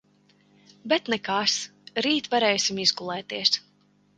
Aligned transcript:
Bet 0.93 1.11
nekas, 1.15 1.57
rīt 2.07 2.31
varēsim 2.35 2.81
izgulēties. 2.89 3.53